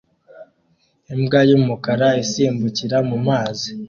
imbwa 1.13 1.39
y'umukara 1.49 2.09
isimbukira 2.23 2.97
mu 3.09 3.17
mazi 3.27 3.69